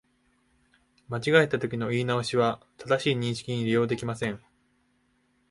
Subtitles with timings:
[1.09, 4.41] 間違えたときの言い直しは、正しい認識に利用できません